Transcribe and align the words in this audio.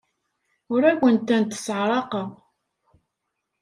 Ur 0.73 0.81
awen-tent-sseɛraqeɣ. 0.91 2.29